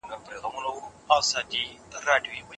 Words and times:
کمپيوټر 0.09 0.65
وسلې 1.09 1.63
کنټرولوي. 1.91 2.41